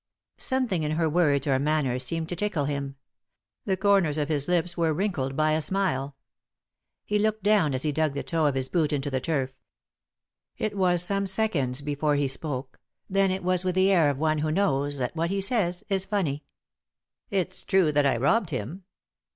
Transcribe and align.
Something 0.39 0.81
in 0.81 0.93
her 0.93 1.07
words 1.07 1.45
or 1.45 1.59
manner 1.59 1.99
seemed 1.99 2.27
to 2.29 2.35
tickle 2.35 2.65
him. 2.65 2.95
The 3.65 3.77
corners 3.77 4.17
of 4.17 4.29
his 4.29 4.47
lips 4.47 4.75
were 4.75 4.95
wrinkled 4.95 5.35
by 5.37 5.51
a 5.51 5.61
smile. 5.61 6.15
He 7.05 7.19
looked 7.19 7.43
down 7.43 7.75
as 7.75 7.83
he 7.83 7.91
dug 7.91 8.15
the 8.15 8.23
toe 8.23 8.47
of 8.47 8.55
his 8.55 8.67
boot 8.67 8.91
into 8.91 9.11
the 9.11 9.19
turf. 9.21 9.51
It 10.57 10.75
was 10.75 11.03
some 11.03 11.27
seconds 11.27 11.81
before 11.83 12.15
he 12.15 12.27
spoke, 12.27 12.79
then 13.11 13.29
it 13.29 13.43
was 13.43 13.63
with 13.63 13.75
the 13.75 13.91
air 13.91 14.09
of 14.09 14.17
one 14.17 14.39
who 14.39 14.51
knows 14.51 14.97
that 14.97 15.15
what 15.15 15.29
he 15.29 15.39
says 15.39 15.83
is 15.87 16.05
funny." 16.05 16.45
It's 17.29 17.63
true 17.63 17.91
that 17.91 18.07
I 18.07 18.17
robbed 18.17 18.49
him." 18.49 18.85